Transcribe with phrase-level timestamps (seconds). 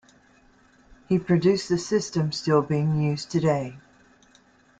[1.07, 3.77] He produced the system still being used today.